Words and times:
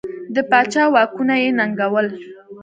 د 0.35 0.37
پاچا 0.49 0.83
واکونه 0.93 1.35
یې 1.43 1.49
ننګول. 1.57 2.07